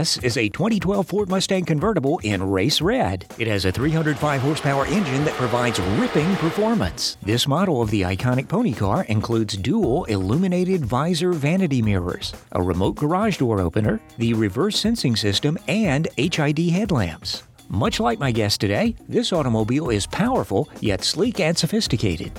This 0.00 0.16
is 0.16 0.38
a 0.38 0.48
2012 0.48 1.06
Ford 1.06 1.28
Mustang 1.28 1.66
convertible 1.66 2.20
in 2.22 2.42
race 2.42 2.80
red. 2.80 3.26
It 3.38 3.46
has 3.48 3.66
a 3.66 3.70
305 3.70 4.40
horsepower 4.40 4.86
engine 4.86 5.26
that 5.26 5.34
provides 5.34 5.78
ripping 5.78 6.36
performance. 6.36 7.18
This 7.22 7.46
model 7.46 7.82
of 7.82 7.90
the 7.90 8.00
iconic 8.00 8.48
pony 8.48 8.72
car 8.72 9.04
includes 9.10 9.58
dual 9.58 10.06
illuminated 10.06 10.86
visor 10.86 11.34
vanity 11.34 11.82
mirrors, 11.82 12.32
a 12.52 12.62
remote 12.62 12.94
garage 12.94 13.36
door 13.36 13.60
opener, 13.60 14.00
the 14.16 14.32
reverse 14.32 14.80
sensing 14.80 15.16
system, 15.16 15.58
and 15.68 16.08
HID 16.16 16.70
headlamps. 16.70 17.42
Much 17.68 18.00
like 18.00 18.18
my 18.18 18.32
guest 18.32 18.58
today, 18.58 18.96
this 19.06 19.34
automobile 19.34 19.90
is 19.90 20.06
powerful 20.06 20.70
yet 20.80 21.04
sleek 21.04 21.40
and 21.40 21.58
sophisticated. 21.58 22.32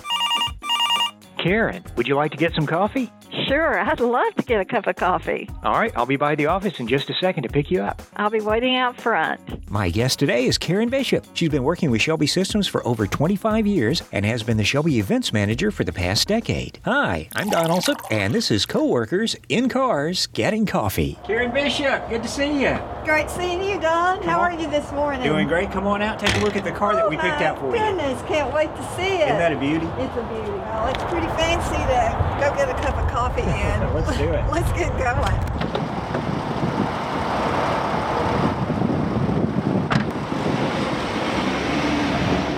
Karen, 1.38 1.84
would 1.96 2.08
you 2.08 2.16
like 2.16 2.32
to 2.32 2.38
get 2.38 2.56
some 2.56 2.66
coffee? 2.66 3.12
Sure, 3.48 3.80
I'd 3.80 4.00
love 4.02 4.36
to 4.36 4.44
get 4.44 4.60
a 4.60 4.66
cup 4.66 4.88
of 4.88 4.98
coffee. 4.98 5.50
All 5.64 5.80
right, 5.80 5.92
I'll 5.96 6.06
be 6.06 6.18
by 6.18 6.36
the 6.36 6.48
office 6.48 6.80
in 6.80 6.88
just 6.88 7.10
a 7.10 7.14
second 7.14 7.44
to 7.44 7.50
pick 7.50 7.72
you 7.72 7.82
up. 7.82 8.02
I'll 8.18 8.30
be 8.30 8.42
waiting 8.42 8.76
out 8.76 9.00
front. 9.00 9.40
My 9.70 9.90
guest 9.90 10.20
today 10.20 10.46
is 10.46 10.58
Karen 10.58 10.90
Bishop. 10.90 11.26
She's 11.34 11.50
been 11.50 11.64
working 11.64 11.92
with 11.92 12.02
Shelby 12.02 12.28
Systems 12.28 12.68
for 12.68 12.86
over 12.86 13.08
25 13.08 13.66
years 13.66 14.04
and 14.12 14.26
has 14.26 14.44
been 14.44 14.58
the 14.58 14.66
Shelby 14.66 15.00
events 15.00 15.32
manager 15.32 15.72
for 15.72 15.86
the 15.86 15.94
past 15.94 16.28
decade. 16.28 16.80
Hi, 16.84 17.30
I'm 17.36 17.50
Don 17.50 17.72
Alsop, 17.72 18.02
and 18.12 18.34
this 18.34 18.52
is 18.52 18.66
Coworkers 18.66 19.38
in 19.48 19.70
Cars 19.70 20.28
Getting 20.28 20.66
Coffee. 20.66 21.18
Karen 21.26 21.52
Bishop, 21.52 22.10
good 22.10 22.24
to 22.24 22.30
see 22.30 22.64
you. 22.64 22.80
Great 23.04 23.32
seeing 23.32 23.64
you, 23.64 23.80
Don. 23.80 24.22
How 24.22 24.40
are 24.40 24.54
you 24.54 24.70
this 24.70 24.92
morning? 24.92 25.24
Doing 25.24 25.48
great. 25.48 25.72
Come 25.72 25.88
on 25.88 26.04
out, 26.04 26.20
take 26.20 26.36
a 26.36 26.40
look 26.40 26.56
at 26.56 26.64
the 26.64 26.72
car 26.72 26.94
that 26.94 27.06
oh 27.06 27.10
we 27.10 27.16
picked 27.18 27.42
out 27.42 27.58
oh, 27.58 27.62
for 27.62 27.76
you. 27.76 27.82
goodness, 27.82 28.22
can't 28.28 28.54
wait 28.54 28.70
to 28.76 28.84
see 28.96 29.18
it. 29.18 29.26
Isn't 29.26 29.40
that 29.40 29.52
a 29.52 29.58
beauty? 29.58 29.88
It's 29.98 30.16
a 30.16 30.24
beauty. 30.30 30.52
Well, 30.52 30.88
it's 30.88 31.04
pretty 31.06 31.26
fancy 31.34 31.82
to 31.82 32.38
go 32.40 32.56
get 32.56 32.70
a 32.70 32.80
cup 32.80 32.96
of 32.98 33.10
coffee 33.10 33.42
in. 33.42 33.94
Let's 33.96 34.18
do 34.20 34.30
it. 34.30 34.46
Let's 34.52 34.72
get 34.74 34.92
going. 35.00 35.52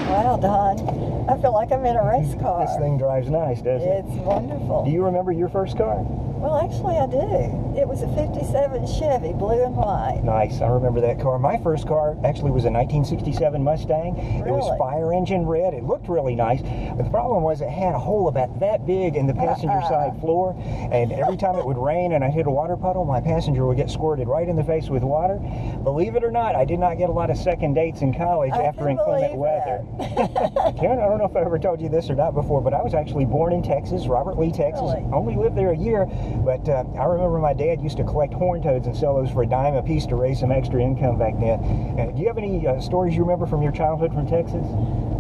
Wow, 0.10 0.38
Don. 0.42 0.93
I 1.30 1.38
feel 1.38 1.54
like 1.54 1.72
I'm 1.72 1.86
in 1.86 1.96
a 1.96 2.04
race 2.06 2.36
car. 2.42 2.66
This 2.66 2.76
thing 2.78 2.98
drives 2.98 3.30
nice, 3.30 3.62
doesn't 3.62 3.88
it? 3.88 4.06
It's 4.06 4.16
wonderful. 4.18 4.84
Do 4.86 4.92
you 4.92 5.04
remember 5.06 5.32
your 5.32 5.50
first 5.50 5.78
car? 5.78 6.04
Well, 6.44 6.58
actually, 6.60 6.98
I 6.98 7.08
do. 7.08 7.80
It 7.80 7.88
was 7.88 8.02
a 8.04 8.08
57 8.20 8.86
Chevy, 8.86 9.32
blue 9.32 9.64
and 9.64 9.74
white. 9.78 10.20
Nice. 10.26 10.60
I 10.60 10.68
remember 10.68 11.00
that 11.00 11.18
car. 11.22 11.40
My 11.40 11.58
first 11.58 11.88
car 11.88 12.18
actually 12.26 12.52
was 12.52 12.66
a 12.66 12.70
1967 12.70 13.64
Mustang. 13.64 14.16
Really? 14.16 14.50
It 14.50 14.52
was 14.52 14.78
fire 14.78 15.14
engine 15.14 15.46
red. 15.48 15.74
It 15.74 15.86
looked 15.86 16.10
really 16.10 16.36
nice. 16.36 16.62
But 16.62 17.06
the 17.06 17.10
problem 17.10 17.44
was 17.44 17.62
it 17.62 17.70
had 17.70 17.96
a 17.96 18.00
hole 18.00 18.28
about 18.28 18.60
that 18.60 18.86
big 18.86 19.16
in 19.16 19.26
the 19.26 19.34
passenger 19.34 19.78
Uh-uh. 19.80 19.88
side 19.88 20.20
floor. 20.20 20.54
And 20.92 21.14
every 21.14 21.38
time 21.38 21.56
it 21.56 21.66
would 21.66 21.78
rain 21.78 22.12
and 22.12 22.26
I 22.26 22.30
hit 22.30 22.46
a 22.46 22.52
water 22.52 22.76
puddle, 22.76 23.06
my 23.06 23.22
passenger 23.22 23.66
would 23.66 23.78
get 23.78 23.90
squirted 23.90 24.28
right 24.28 24.48
in 24.50 24.58
the 24.58 24.66
face 24.66 24.90
with 24.90 25.04
water. 25.04 25.40
Believe 25.84 26.16
it 26.18 26.26
or 26.26 26.32
not, 26.32 26.56
I 26.56 26.66
did 26.66 26.80
not 26.80 26.98
get 26.98 27.08
a 27.10 27.14
lot 27.14 27.30
of 27.30 27.38
second 27.38 27.74
dates 27.76 28.02
in 28.02 28.14
college 28.14 28.52
I 28.52 28.64
after 28.64 28.90
inclement 28.90 29.36
weather. 29.38 29.86
Karen, 30.78 31.00
I 31.00 31.08
don't 31.14 31.22
know 31.22 31.30
if 31.30 31.38
I 31.38 31.46
ever 31.46 31.60
told 31.60 31.80
you 31.80 31.90
this 31.90 32.10
or 32.10 32.16
not 32.16 32.34
before, 32.34 32.60
but 32.60 32.74
I 32.74 32.82
was 32.82 32.96
actually 32.96 33.26
born 33.26 33.54
in 33.54 33.62
Texas, 33.62 34.08
Robert 34.08 34.40
Lee, 34.40 34.52
Texas. 34.52 34.82
Really? 34.82 35.06
Only 35.14 35.36
lived 35.36 35.56
there 35.56 35.72
a 35.72 35.78
year, 35.78 36.08
but 36.44 36.68
uh, 36.68 36.84
I 36.98 37.06
remember 37.06 37.38
my 37.38 37.54
dad 37.54 37.82
used 37.82 37.98
to 37.98 38.04
collect 38.04 38.34
horn 38.34 38.64
toads 38.64 38.88
and 38.88 38.98
sell 38.98 39.16
those 39.16 39.30
for 39.30 39.44
a 39.44 39.46
dime 39.46 39.76
a 39.76 39.84
piece 39.84 40.08
to 40.08 40.16
raise 40.16 40.40
some 40.40 40.52
extra 40.52 40.82
income 40.82 41.20
back 41.20 41.40
then. 41.40 41.60
Uh, 42.00 42.12
do 42.12 42.20
you 42.20 42.28
have 42.28 42.40
any 42.40 42.66
uh, 42.66 42.82
stories 42.82 43.16
you 43.16 43.22
remember 43.22 43.46
from 43.46 43.62
your 43.62 43.72
childhood 43.72 44.12
from 44.12 44.26
Texas? 44.28 44.66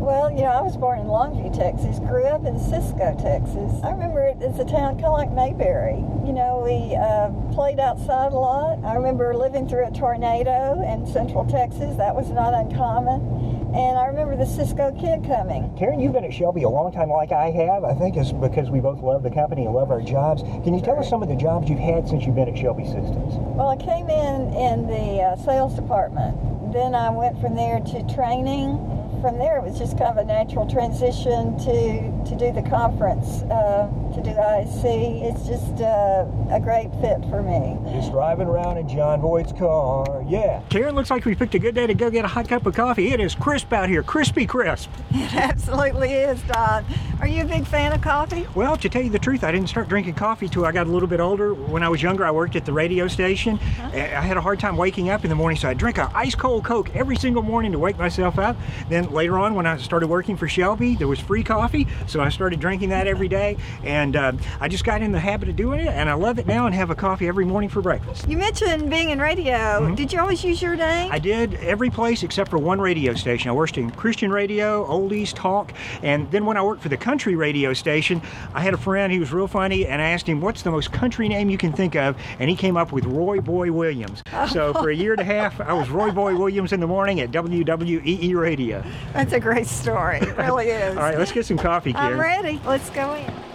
Well, 0.03 0.31
you 0.31 0.41
know, 0.41 0.52
I 0.52 0.61
was 0.61 0.75
born 0.75 1.00
in 1.00 1.05
Longview, 1.05 1.55
Texas, 1.55 2.00
grew 2.00 2.25
up 2.25 2.44
in 2.44 2.57
Cisco, 2.59 3.16
Texas. 3.22 3.72
I 3.83 3.91
remember 3.91 4.25
it 4.25 4.41
as 4.41 4.57
a 4.59 4.66
town 4.66 4.95
kind 4.95 5.05
of 5.05 5.13
like 5.13 5.31
Mayberry. 5.31 6.02
You 6.25 6.33
know, 6.33 6.59
we 6.66 6.95
uh, 6.97 7.30
played 7.53 7.80
outside 7.80 8.33
a 8.33 8.35
lot. 8.35 8.83
I 8.83 8.95
remember 8.95 9.33
living 9.33 9.69
through 9.69 9.88
a 9.88 9.91
tornado 9.91 10.81
in 10.81 11.06
central 11.06 11.46
Texas. 11.46 11.96
That 11.97 12.16
was 12.16 12.31
not 12.31 12.53
uncommon. 12.53 13.42
And 13.73 13.97
I 13.97 14.06
remember 14.06 14.35
the 14.35 14.45
Cisco 14.45 14.91
kid 15.00 15.25
coming. 15.25 15.75
Karen, 15.79 16.00
you've 16.00 16.13
been 16.13 16.23
at 16.23 16.31
Shelby 16.31 16.61
a 16.61 16.69
long 16.69 16.91
time 16.91 17.09
like 17.09 17.31
I 17.31 17.50
have. 17.50 17.84
I 17.84 17.95
think 17.95 18.16
it's 18.16 18.31
because 18.31 18.69
we 18.69 18.79
both 18.79 19.01
love 19.01 19.23
the 19.23 19.31
company 19.31 19.66
and 19.66 19.73
love 19.73 19.89
our 19.89 20.01
jobs. 20.01 20.44
Can 20.63 20.75
you 20.75 20.81
tell 20.81 21.00
us 21.00 21.09
some 21.09 21.23
of 21.23 21.29
the 21.29 21.35
jobs 21.35 21.67
you've 21.67 21.79
had 21.79 22.07
since 22.07 22.23
you've 22.23 22.35
been 22.35 22.47
at 22.47 22.56
Shelby 22.56 22.85
Systems? 22.85 23.34
Well, 23.57 23.69
I 23.69 23.75
came 23.75 24.11
in 24.11 24.53
in 24.53 24.85
the 24.85 25.23
uh, 25.23 25.35
sales 25.38 25.73
department. 25.73 26.38
Then 26.72 26.94
I 26.94 27.09
went 27.09 27.41
from 27.41 27.56
there 27.56 27.79
to 27.79 28.13
training. 28.13 28.78
From 29.23 29.39
there, 29.39 29.56
it 29.56 29.63
was 29.63 29.79
just 29.79 29.97
kind 29.97 30.11
of 30.11 30.17
a 30.17 30.25
natural 30.25 30.69
transition 30.69 31.57
to 31.59 32.25
to 32.29 32.35
do 32.35 32.51
the 32.51 32.61
conference, 32.69 33.44
uh, 33.44 33.88
to 34.13 34.22
do 34.22 34.31
IC. 34.31 34.84
It's 35.23 35.47
just 35.47 35.79
uh, 35.79 36.25
a 36.51 36.59
great 36.59 36.91
fit 37.00 37.22
for 37.29 37.41
me. 37.41 37.79
Just 37.94 38.11
driving 38.11 38.47
around 38.47 38.79
in 38.79 38.89
Jon 38.89 39.22
Voight's 39.22 39.53
car, 39.53 40.25
yeah. 40.28 40.61
Karen, 40.67 40.94
looks 40.94 41.09
like 41.09 41.23
we 41.23 41.35
picked 41.35 41.56
a 41.56 41.59
good 41.59 41.73
day 41.73 41.88
to 41.88 41.94
go 41.94 42.09
get 42.09 42.25
a 42.25 42.28
hot 42.28 42.50
cup 42.50 42.66
of 42.66 42.75
coffee. 42.75 43.13
It 43.13 43.22
is 43.22 43.34
crisp 43.34 43.72
out 43.72 43.88
here, 43.88 44.03
crispy 44.03 44.45
crisp. 44.45 44.89
It 45.11 45.34
absolutely 45.34 46.11
is, 46.11 46.41
Don. 46.41 46.84
Are 47.19 47.28
you 47.28 47.44
a 47.44 47.46
big 47.46 47.66
fan 47.66 47.94
of 47.94 48.01
coffee? 48.01 48.46
Well, 48.53 48.75
to 48.78 48.90
tell 48.90 49.01
you 49.01 49.09
the 49.09 49.19
truth, 49.19 49.44
I 49.44 49.51
didn't 49.51 49.69
start 49.69 49.88
drinking 49.88 50.16
coffee 50.16 50.50
till 50.50 50.66
I 50.66 50.72
got 50.72 50.88
a 50.88 50.90
little 50.90 51.07
bit 51.07 51.19
older. 51.19 51.53
When 51.53 51.81
I 51.81 51.90
was 51.90 52.01
younger, 52.01 52.25
I 52.25 52.31
worked 52.31 52.56
at 52.56 52.66
the 52.66 52.74
radio 52.74 53.07
station. 53.07 53.56
Uh-huh. 53.56 53.90
Uh, 53.94 53.97
I 53.97 54.22
had 54.22 54.35
a 54.35 54.41
hard 54.41 54.59
time 54.59 54.75
waking 54.75 55.09
up 55.09 55.23
in 55.23 55.29
the 55.29 55.35
morning, 55.35 55.57
so 55.57 55.69
I 55.69 55.73
drink 55.73 55.97
a 55.97 56.12
ice 56.13 56.35
cold 56.35 56.66
Coke 56.66 56.94
every 56.96 57.16
single 57.16 57.41
morning 57.41 57.72
to 57.72 57.79
wake 57.79 57.97
myself 57.97 58.40
up. 58.40 58.57
Then 58.90 59.12
later 59.12 59.40
on, 59.40 59.53
when 59.56 59.66
I 59.66 59.78
started 59.78 60.07
working 60.07 60.35
for 60.35 60.47
Shelby, 60.47 60.96
there 60.96 61.07
was 61.07 61.19
free 61.19 61.44
coffee, 61.44 61.88
so 62.07 62.19
I 62.19 62.29
started 62.29 62.59
drinking 62.59 62.90
that 62.90 63.07
every 63.07 63.28
day. 63.28 63.57
And 63.84 64.16
uh, 64.16 64.34
I 64.59 64.68
just 64.68 64.84
got 64.84 65.02
in 65.02 65.12
the 65.12 65.19
habit 65.19 65.50
of 65.50 65.56
doing 65.56 65.79
it, 65.79 65.88
and 65.88 66.09
I 66.09 66.16
love 66.16 66.40
it 66.40 66.47
now 66.47 66.66
and 66.66 66.75
have 66.75 66.90
a 66.90 66.96
coffee 66.96 67.28
every 67.28 67.46
morning 67.46 67.69
for 67.69 67.81
breakfast. 67.81 68.28
You 68.28 68.38
mentioned 68.38 68.90
being 68.90 69.12
in 69.12 69.19
radio. 69.19 69.53
Mm-hmm. 69.53 69.96
Did 69.96 70.12
you 70.12 70.19
always 70.19 70.44
use 70.44 70.62
your 70.62 70.75
name? 70.75 71.12
I 71.12 71.19
did 71.19 71.53
every 71.56 71.90
place 71.90 72.23
except 72.23 72.50
for 72.50 72.57
one 72.57 72.81
radio 72.81 73.13
station. 73.13 73.50
I 73.50 73.53
worked 73.53 73.78
in 73.78 73.91
Christian 73.91 74.31
radio, 74.31 74.85
oldies, 74.88 75.34
talk, 75.34 75.73
and 76.02 76.29
then 76.31 76.46
when 76.46 76.57
I 76.57 76.63
worked 76.63 76.81
for 76.81 76.90
the 76.90 76.97
country 77.13 77.35
radio 77.35 77.74
station, 77.74 78.19
I 78.56 78.62
had 78.62 78.74
a 78.74 78.78
friend, 78.78 79.13
he 79.13 79.19
was 79.19 79.31
real 79.31 79.47
funny, 79.47 79.85
and 79.85 80.01
I 80.01 80.09
asked 80.09 80.28
him, 80.28 80.41
what's 80.41 80.63
the 80.63 80.72
most 80.72 80.91
country 80.91 81.29
name 81.29 81.47
you 81.47 81.59
can 81.59 81.72
think 81.72 81.96
of? 81.96 82.18
And 82.40 82.50
he 82.50 82.56
came 82.56 82.75
up 82.75 82.91
with 82.91 83.06
Roy 83.06 83.40
Boy 83.40 83.72
Williams. 83.72 84.24
So 84.50 84.74
for 84.81 84.90
a 84.90 84.96
year 84.96 85.12
and 85.12 85.22
a 85.22 85.23
half, 85.23 85.62
I 85.62 85.73
was 85.73 85.91
Roy 85.91 86.09
Boy 86.09 86.35
Williams 86.35 86.73
in 86.73 86.79
the 86.79 86.88
morning 86.88 87.19
at 87.19 87.29
WWEE 87.29 88.34
Radio. 88.34 88.84
That's 89.13 89.31
a 89.31 89.40
great 89.40 89.68
story. 89.68 90.18
It 90.22 90.35
really 90.38 90.69
is. 90.69 90.97
All 90.97 91.03
right, 91.03 91.19
let's 91.19 91.31
get 91.31 91.46
some 91.46 91.59
coffee, 91.59 91.94
I'm 91.94 92.19
ready. 92.19 92.59
Let's 92.66 92.90
go 92.90 93.13
in. 93.13 93.53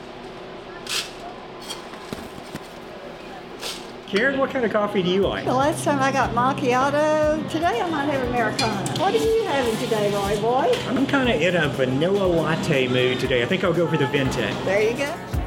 Karen, 4.08 4.38
what 4.38 4.48
kind 4.48 4.64
of 4.64 4.72
coffee 4.72 5.02
do 5.02 5.10
you 5.10 5.20
like? 5.20 5.44
The 5.44 5.52
last 5.52 5.84
time 5.84 6.00
I 6.00 6.10
got 6.10 6.30
macchiato. 6.30 7.46
Today 7.50 7.78
I 7.78 7.90
might 7.90 8.06
have 8.06 8.26
Americano. 8.28 8.98
What 8.98 9.12
are 9.12 9.18
you 9.18 9.44
having 9.44 9.76
today, 9.76 10.10
Roy 10.14 10.40
boy? 10.40 10.72
I'm 10.88 11.06
kind 11.06 11.28
of 11.28 11.38
in 11.38 11.54
a 11.54 11.68
vanilla 11.68 12.24
latte 12.24 12.88
mood 12.88 13.20
today. 13.20 13.42
I 13.42 13.46
think 13.46 13.64
I'll 13.64 13.74
go 13.74 13.86
for 13.86 13.98
the 13.98 14.06
Venti. 14.06 14.40
There 14.64 14.80
you 14.80 14.96
go. 14.96 15.37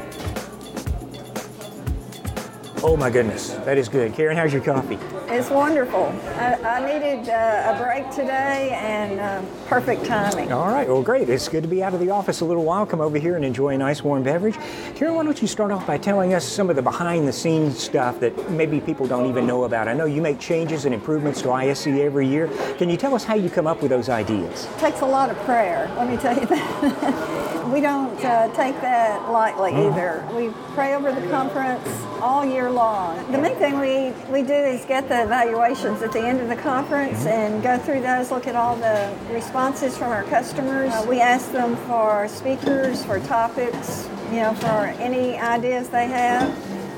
Oh 2.83 2.97
my 2.97 3.11
goodness, 3.11 3.49
that 3.49 3.77
is 3.77 3.87
good. 3.87 4.15
Karen, 4.15 4.35
how's 4.35 4.51
your 4.51 4.63
coffee? 4.63 4.97
It's 5.27 5.51
wonderful. 5.51 6.05
I, 6.35 6.55
I 6.55 6.91
needed 6.91 7.29
uh, 7.29 7.75
a 7.75 7.83
break 7.83 8.09
today 8.09 8.71
and 8.71 9.19
uh, 9.19 9.43
perfect 9.67 10.03
timing. 10.03 10.51
All 10.51 10.67
right, 10.67 10.87
well, 10.87 11.03
great. 11.03 11.29
It's 11.29 11.47
good 11.47 11.61
to 11.61 11.69
be 11.69 11.83
out 11.83 11.93
of 11.93 11.99
the 11.99 12.09
office 12.09 12.41
a 12.41 12.45
little 12.45 12.63
while. 12.63 12.87
Come 12.87 12.99
over 12.99 13.19
here 13.19 13.35
and 13.35 13.45
enjoy 13.45 13.75
a 13.75 13.77
nice 13.77 14.03
warm 14.03 14.23
beverage. 14.23 14.55
Karen, 14.95 15.13
why 15.13 15.23
don't 15.23 15.39
you 15.39 15.47
start 15.47 15.71
off 15.71 15.85
by 15.85 15.99
telling 15.99 16.33
us 16.33 16.43
some 16.43 16.71
of 16.71 16.75
the 16.75 16.81
behind 16.81 17.27
the 17.27 17.33
scenes 17.33 17.77
stuff 17.77 18.19
that 18.19 18.49
maybe 18.49 18.81
people 18.81 19.05
don't 19.05 19.29
even 19.29 19.45
know 19.45 19.65
about? 19.65 19.87
I 19.87 19.93
know 19.93 20.05
you 20.05 20.21
make 20.21 20.39
changes 20.39 20.85
and 20.85 20.93
improvements 20.95 21.43
to 21.43 21.49
ISC 21.49 21.99
every 21.99 22.27
year. 22.27 22.47
Can 22.79 22.89
you 22.89 22.97
tell 22.97 23.13
us 23.13 23.23
how 23.23 23.35
you 23.35 23.51
come 23.51 23.67
up 23.67 23.83
with 23.83 23.91
those 23.91 24.09
ideas? 24.09 24.65
It 24.65 24.79
takes 24.79 25.01
a 25.01 25.05
lot 25.05 25.29
of 25.29 25.37
prayer, 25.41 25.87
let 25.97 26.09
me 26.09 26.17
tell 26.17 26.35
you 26.35 26.47
that. 26.47 27.67
we 27.71 27.79
don't 27.79 28.19
uh, 28.25 28.47
take 28.55 28.81
that 28.81 29.29
lightly 29.29 29.71
either. 29.71 30.27
We 30.35 30.49
pray 30.73 30.95
over 30.95 31.11
the 31.11 31.27
conference 31.29 31.87
all 32.21 32.45
year 32.45 32.69
long. 32.69 33.31
The 33.31 33.37
main 33.37 33.55
thing 33.55 33.79
we, 33.79 34.11
we 34.31 34.45
do 34.45 34.53
is 34.53 34.85
get 34.85 35.09
the 35.09 35.23
evaluations 35.23 36.01
at 36.01 36.11
the 36.11 36.21
end 36.21 36.39
of 36.39 36.47
the 36.47 36.55
conference 36.55 37.25
and 37.25 37.63
go 37.63 37.77
through 37.77 38.01
those, 38.01 38.31
look 38.31 38.47
at 38.47 38.55
all 38.55 38.75
the 38.75 39.13
responses 39.31 39.97
from 39.97 40.11
our 40.11 40.23
customers. 40.23 40.91
Uh, 40.93 41.05
we 41.09 41.19
ask 41.19 41.51
them 41.51 41.75
for 41.87 42.27
speakers, 42.27 43.03
for 43.03 43.19
topics, 43.21 44.07
you 44.29 44.37
know, 44.37 44.53
for 44.53 44.93
any 44.99 45.37
ideas 45.37 45.89
they 45.89 46.07
have. 46.07 46.47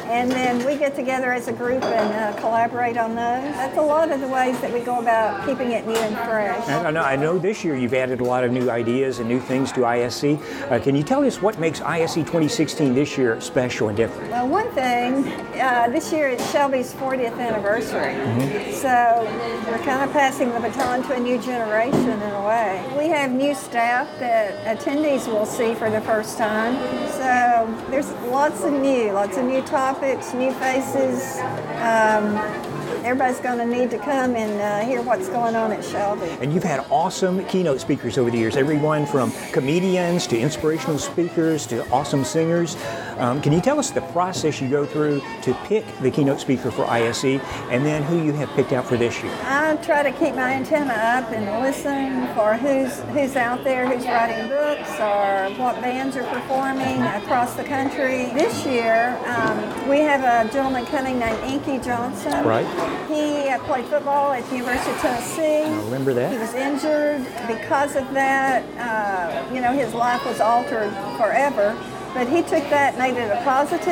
And 0.06 0.30
then 0.30 0.66
we 0.66 0.78
get 0.78 0.96
together 0.96 1.32
as 1.32 1.48
a 1.48 1.54
group 1.54 1.84
and 1.84 2.36
uh, 2.36 2.40
collaborate 2.40 2.98
on 2.98 3.12
those. 3.12 3.56
That's 3.56 3.78
a 3.78 3.82
lot 3.82 4.12
of 4.12 4.20
the 4.20 4.28
ways 4.28 4.60
that 4.62 4.72
we 4.72 4.80
go 4.82 5.00
about 5.00 5.46
keeping 5.46 5.72
it 5.72 5.88
new 5.88 5.96
and 5.96 6.16
fresh. 6.18 6.68
And 6.68 6.88
I 6.88 6.92
know, 6.92 7.02
I 7.02 7.16
know 7.16 7.38
this 7.38 7.64
year 7.64 7.76
you've 7.76 7.94
added 7.94 8.22
a 8.22 8.24
lot 8.24 8.44
of 8.44 8.52
new 8.52 8.70
ideas 8.70 9.20
and 9.20 9.28
new 9.28 9.40
things 9.40 9.72
to 9.74 9.82
ISC. 9.82 10.40
Uh, 10.72 10.80
can 10.80 10.96
you 10.96 11.04
tell 11.04 11.24
us 11.24 11.42
what 11.42 11.60
makes 11.60 11.80
ISC 11.80 12.16
2016 12.16 12.94
this 12.94 13.18
year 13.18 13.40
special 13.42 13.88
and 13.88 13.98
different? 13.98 14.30
Well, 14.30 14.48
one 14.48 14.70
thing, 14.72 15.28
uh, 15.60 15.90
this 15.92 16.12
year 16.12 16.30
it's 16.30 16.52
Shelby's 16.52 16.94
40th 16.94 17.40
anniversary. 17.40 18.74
So 18.74 19.24
we're 19.68 19.84
kind 19.84 20.08
of 20.08 20.12
passing 20.12 20.52
the 20.54 20.60
baton 20.60 21.04
to 21.04 21.14
a 21.14 21.20
new 21.20 21.42
generation 21.42 22.10
in 22.10 22.22
a 22.22 22.46
way. 22.46 22.86
We 22.98 23.08
have 23.08 23.32
new 23.32 23.56
staff 23.56 24.08
that 24.20 24.78
attendees 24.78 25.28
will 25.28 25.46
see 25.46 25.74
for 25.76 25.90
the 25.90 26.02
first 26.02 26.38
time. 26.38 26.76
So 27.12 27.88
there's 27.90 28.12
lots 28.30 28.64
of 28.64 28.74
new, 28.74 29.12
lots 29.12 29.38
of 29.38 29.46
new 29.46 29.62
topics, 29.62 29.93
new 30.34 30.52
faces. 30.54 31.40
Um, 31.82 32.73
everybody's 33.04 33.40
going 33.40 33.58
to 33.58 33.66
need 33.66 33.92
to 33.92 33.98
come 33.98 34.36
and 34.36 34.62
uh, 34.62 34.88
hear 34.88 35.02
what's 35.02 35.28
going 35.30 35.56
on 35.56 35.72
at 35.72 35.84
Shelby. 35.84 36.28
And 36.42 36.54
you've 36.54 36.64
had 36.64 36.86
awesome 36.90 37.44
keynote 37.46 37.82
speakers 37.82 38.18
over 38.18 38.32
the 38.32 38.38
years, 38.38 38.56
everyone 38.56 39.06
from 39.06 39.32
comedians 39.52 40.26
to 40.28 40.40
inspirational 40.40 40.98
speakers 40.98 41.68
to 41.68 41.88
awesome 41.90 42.24
singers. 42.24 42.78
Um, 43.18 43.42
can 43.42 43.54
you 43.54 43.62
tell 43.62 43.80
us 43.80 43.92
the 43.92 44.02
process 44.02 44.62
you 44.62 44.70
go 44.70 44.86
through 44.86 45.22
to 45.44 45.54
pick 45.66 45.86
the 46.00 46.10
keynote 46.10 46.40
speaker 46.40 46.72
for 46.72 46.86
ISC 46.86 47.40
and 47.70 47.86
then 47.86 48.04
who 48.04 48.24
you 48.24 48.32
have 48.34 48.50
picked 48.52 48.72
out 48.72 48.86
for 48.86 48.98
this 48.98 49.22
year? 49.22 49.34
I 49.44 49.76
try 49.78 50.04
to 50.04 50.12
keep 50.12 50.36
my 50.36 50.54
antenna 50.54 50.94
up 50.94 51.32
and 51.32 51.46
listen 51.64 52.34
for 52.36 52.56
who's 52.56 53.00
who's 53.14 53.36
out 53.36 53.64
there, 53.64 53.88
who's 53.88 54.06
writing 54.06 54.48
books, 54.48 54.90
or 55.00 55.50
what 55.60 55.80
bands 55.82 56.16
are 56.16 56.24
performing 56.24 57.02
across 57.02 57.56
the 57.56 57.64
country. 57.64 58.26
This 58.34 58.66
year, 58.66 59.18
um, 59.26 59.90
we 59.90 60.00
have 60.00 60.22
a 60.24 60.52
gentleman 60.52 60.86
coming 60.86 61.20
named 61.20 61.40
Inky 61.44 61.84
Johnson. 61.84 62.46
Right. 62.46 62.66
He 63.08 63.50
uh, 63.50 63.60
played 63.66 63.86
football 63.86 64.32
at 64.32 64.44
the 64.50 64.58
University 64.58 64.92
of 64.92 64.98
Tennessee. 65.00 65.64
I 65.64 65.84
remember 65.86 66.14
that. 66.14 66.32
He 66.32 66.38
was 66.38 66.54
injured. 66.54 67.26
Because 67.48 67.96
of 67.96 68.12
that, 68.14 68.64
uh, 68.78 69.54
you 69.54 69.62
know, 69.62 69.74
his 69.74 69.94
life 69.94 70.26
was 70.26 70.40
altered 70.40 70.92
forever. 71.18 71.78
But 72.14 72.28
he 72.30 72.44
took 72.44 72.70
that, 72.70 72.96
made 73.00 73.18
it 73.18 73.32
a 73.32 73.42
positive, 73.44 73.90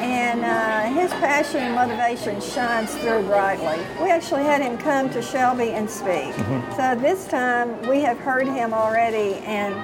and 0.00 0.42
uh, 0.42 0.98
his 0.98 1.10
passion 1.20 1.60
and 1.60 1.74
motivation 1.74 2.40
shines 2.40 2.94
through 2.94 3.24
brightly. 3.24 3.84
We 4.02 4.10
actually 4.10 4.44
had 4.44 4.62
him 4.62 4.78
come 4.78 5.10
to 5.10 5.20
Shelby 5.20 5.72
and 5.72 5.88
speak. 5.90 6.32
So 6.74 6.94
this 6.98 7.28
time 7.28 7.82
we 7.86 8.00
have 8.00 8.18
heard 8.18 8.46
him 8.46 8.72
already, 8.72 9.34
and 9.44 9.74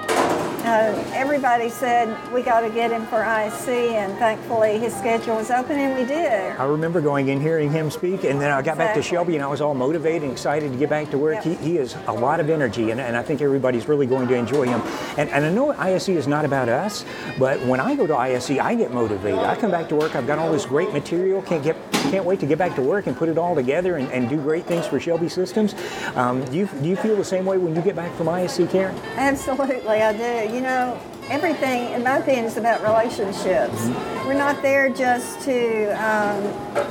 uh, 0.65 1.11
everybody 1.15 1.69
said 1.69 2.17
we 2.33 2.43
got 2.43 2.61
to 2.61 2.71
get 2.71 2.91
him 2.91 3.07
for 3.07 3.23
ISC, 3.23 3.69
and 3.69 4.17
thankfully 4.19 4.79
his 4.79 4.95
schedule 4.95 5.37
was 5.37 5.51
open, 5.51 5.79
and 5.79 5.99
we 5.99 6.05
did. 6.05 6.57
I 6.57 6.65
remember 6.65 7.01
going 7.01 7.29
in 7.29 7.41
hearing 7.41 7.71
him 7.71 7.91
speak, 7.91 8.25
and 8.25 8.41
then 8.41 8.51
I 8.51 8.63
got 8.63 8.79
back 8.79 8.95
to 8.95 9.03
Shelby 9.03 9.35
and 9.37 9.45
I 9.45 9.47
was 9.47 9.61
all 9.61 9.75
motivated 9.75 10.23
and 10.23 10.33
excited 10.33 10.73
to 10.73 10.79
get 10.79 10.91
back 10.91 11.11
to 11.11 11.19
work. 11.19 11.45
Yep. 11.45 11.61
He, 11.61 11.71
he 11.71 11.77
has 11.77 11.97
a 12.07 12.13
lot 12.13 12.41
of 12.41 12.51
energy, 12.51 12.91
and, 12.91 13.01
and 13.01 13.17
I 13.17 13.23
think 13.23 13.41
everybody's 13.41 13.89
really 13.89 14.07
going 14.07 14.29
to 14.29 14.35
enjoy 14.35 14.67
him. 14.67 14.81
And, 15.17 15.31
and 15.31 15.45
I 15.45 15.51
know 15.51 15.73
ISC 15.73 16.15
is 16.15 16.27
not 16.27 16.45
about 16.45 16.69
us, 16.69 17.05
but 17.39 17.61
when 17.67 17.81
I 17.81 17.95
go 17.95 18.07
to 18.07 18.15
ISC, 18.15 18.61
I 18.61 18.75
get 18.75 18.93
motivated. 18.93 19.39
I 19.39 19.57
come 19.57 19.71
back 19.71 19.89
to 19.91 19.97
work, 19.97 20.15
I've 20.15 20.27
got 20.27 20.39
all 20.39 20.53
this 20.53 20.67
great 20.67 20.93
material, 20.93 21.43
can't 21.43 21.63
get 21.63 21.77
can't 22.11 22.25
wait 22.25 22.41
to 22.41 22.47
get 22.47 22.59
back 22.59 22.75
to 22.77 22.83
work 22.83 23.07
and 23.07 23.17
put 23.17 23.29
it 23.29 23.39
all 23.39 23.55
together 23.55 23.97
and, 23.97 24.11
and 24.13 24.29
do 24.29 24.37
great 24.37 24.65
things 24.65 24.87
for 24.87 25.01
Shelby 25.01 25.29
Systems. 25.29 25.75
Um, 26.15 26.45
do, 26.47 26.59
you, 26.59 26.67
do 26.83 26.89
you 26.89 26.97
feel 26.97 27.17
the 27.17 27.25
same 27.25 27.45
way 27.45 27.59
when 27.59 27.75
you 27.75 27.83
get 27.83 27.97
back 27.97 28.15
from 28.17 28.27
ISC, 28.27 28.71
Karen? 28.71 28.97
Absolutely, 29.17 30.03
I 30.03 30.13
do. 30.13 30.55
You 30.55 30.61
know, 30.61 31.01
everything, 31.29 31.93
in 31.93 32.03
my 32.03 32.19
opinion, 32.19 32.45
is 32.45 32.57
about 32.57 32.83
relationships. 32.83 33.87
We're 34.27 34.35
not 34.35 34.61
there 34.63 34.91
just 34.91 35.41
to, 35.43 35.87
um, 36.05 36.43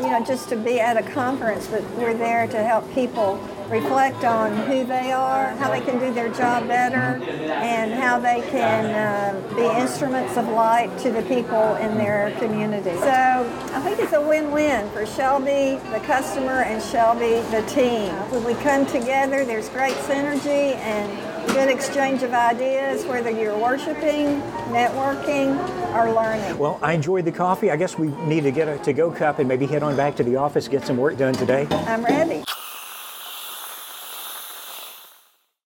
you 0.03 0.11
know, 0.11 0.23
just 0.25 0.49
to 0.49 0.55
be 0.55 0.79
at 0.79 0.97
a 0.97 1.03
conference, 1.03 1.67
but 1.67 1.83
we're 1.91 2.13
there 2.13 2.47
to 2.47 2.63
help 2.63 2.91
people 2.93 3.37
reflect 3.69 4.23
on 4.23 4.55
who 4.67 4.83
they 4.83 5.11
are, 5.11 5.49
how 5.57 5.69
they 5.69 5.81
can 5.81 5.99
do 5.99 6.13
their 6.13 6.29
job 6.33 6.67
better, 6.67 7.23
and 7.51 7.93
how 7.93 8.19
they 8.19 8.41
can 8.49 8.85
uh, 8.85 9.55
be 9.55 9.81
instruments 9.81 10.37
of 10.37 10.47
light 10.49 10.95
to 10.99 11.11
the 11.11 11.21
people 11.23 11.75
in 11.75 11.97
their 11.97 12.31
community. 12.39 12.95
So 12.97 13.51
I 13.73 13.81
think 13.81 13.99
it's 13.99 14.13
a 14.13 14.21
win-win 14.21 14.89
for 14.89 15.05
Shelby, 15.05 15.79
the 15.91 16.01
customer, 16.05 16.63
and 16.63 16.81
Shelby, 16.81 17.41
the 17.51 17.63
team. 17.67 18.11
When 18.31 18.43
we 18.43 18.55
come 18.55 18.85
together, 18.85 19.45
there's 19.45 19.69
great 19.69 19.95
synergy 19.95 20.75
and 20.75 21.49
good 21.53 21.69
exchange 21.69 22.23
of 22.23 22.33
ideas, 22.33 23.05
whether 23.05 23.29
you're 23.29 23.57
worshiping, 23.57 24.41
networking, 24.71 25.57
or 25.95 26.11
learning. 26.11 26.57
Well, 26.57 26.79
I 26.81 26.93
enjoyed 26.93 27.25
the 27.25 27.31
coffee. 27.31 27.71
I 27.71 27.75
guess 27.75 27.97
we 27.97 28.09
need 28.25 28.41
to 28.41 28.51
get 28.51 28.67
a 28.67 28.77
to-go 28.79 29.11
cup 29.11 29.39
and 29.39 29.47
maybe 29.47 29.65
head 29.65 29.83
on 29.83 29.95
back 29.95 30.15
to 30.17 30.23
the 30.23 30.35
office, 30.35 30.67
get 30.67 30.85
some 30.85 30.97
work 30.97 31.17
done 31.17 31.33
today. 31.33 31.67
I'm 31.71 32.03
ready. 32.03 32.43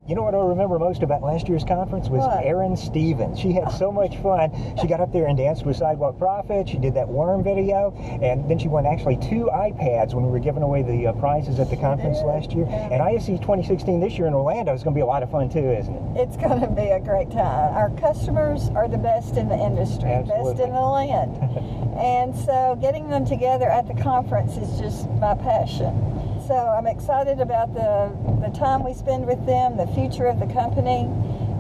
You 0.07 0.15
know 0.15 0.23
what 0.23 0.35
I 0.35 0.39
remember 0.39 0.79
most 0.79 1.03
about 1.03 1.23
last 1.23 1.49
year's 1.49 1.65
conference 1.65 2.11
was 2.11 2.21
What? 2.21 2.45
Erin 2.45 2.77
Stevens. 2.77 3.41
She 3.41 3.53
had 3.53 3.73
so 3.73 3.91
much 3.91 4.19
fun. 4.19 4.53
She 4.79 4.87
got 4.87 5.01
up 5.01 5.15
there 5.15 5.29
and 5.29 5.39
danced 5.39 5.65
with 5.65 5.79
Sidewalk 5.79 6.19
Prophet. 6.19 6.69
She 6.69 6.77
did 6.77 6.93
that 6.93 7.09
worm 7.09 7.43
video, 7.43 7.91
and 8.21 8.47
then 8.51 8.59
she 8.59 8.69
won 8.69 8.85
actually 8.85 9.17
two 9.17 9.49
iPads 9.51 10.13
when 10.13 10.27
we 10.27 10.31
were 10.31 10.41
giving 10.41 10.63
away 10.63 10.83
the 10.83 11.07
uh, 11.07 11.13
prizes 11.15 11.59
at 11.59 11.71
the 11.71 11.77
conference 11.79 12.19
last 12.19 12.53
year. 12.53 12.67
And 12.67 13.01
ISC 13.01 13.41
2016 13.41 13.99
this 13.99 14.19
year 14.19 14.27
in 14.27 14.35
Orlando 14.35 14.75
is 14.75 14.83
going 14.83 14.93
to 14.93 14.99
be 14.99 15.03
a 15.03 15.07
lot 15.07 15.23
of 15.23 15.31
fun 15.31 15.49
too, 15.49 15.71
isn't 15.73 15.95
it? 15.95 16.21
It's 16.21 16.37
going 16.37 16.61
to 16.61 16.69
be 16.69 16.89
a 16.89 17.01
great 17.01 17.31
time. 17.31 17.73
Our 17.73 17.89
customers 17.97 18.69
are 18.77 18.89
the 18.89 18.99
best 18.99 19.39
in 19.39 19.49
the 19.49 19.57
industry, 19.57 20.11
best 20.29 20.61
in 20.61 20.71
the 20.71 20.85
land. 20.85 21.35
and 21.97 22.37
so 22.37 22.77
getting 22.79 23.09
them 23.09 23.25
together 23.25 23.71
at 23.71 23.89
the 23.89 23.95
conference 24.03 24.59
is 24.59 24.79
just 24.79 25.09
my 25.13 25.35
passion. 25.35 26.24
So 26.47 26.55
I'm 26.55 26.87
excited 26.87 27.41
about 27.41 27.73
the, 27.73 28.13
the 28.43 28.55
time 28.55 28.85
we 28.85 28.93
spend 28.93 29.27
with 29.27 29.47
them, 29.47 29.79
the 29.79 29.87
future 29.87 30.27
of 30.27 30.41
the 30.41 30.47
company, 30.47 31.09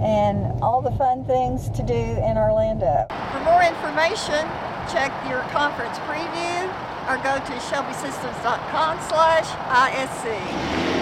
and 0.02 0.60
all 0.62 0.82
the 0.82 0.90
fun 0.92 1.24
things 1.24 1.70
to 1.70 1.82
do 1.82 1.94
in 1.94 2.36
Orlando. 2.36 3.06
For 3.32 3.40
more 3.40 3.62
information, 3.62 4.44
check 4.92 5.10
your 5.26 5.40
conference 5.56 5.96
preview 6.00 6.68
or 7.08 7.16
go 7.24 7.36
to 7.36 7.52
shelbysystems.com 7.64 9.00
slash 9.08 9.48
ISC. 9.72 10.93